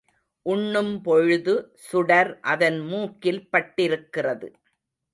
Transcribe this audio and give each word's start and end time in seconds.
உண்ணும் 0.45 1.01
பொழுது 1.01 1.53
சுடர் 1.87 2.31
அதன் 2.53 2.79
மூக்கில் 2.87 3.43
பட்டிருக்கிறது. 3.51 4.49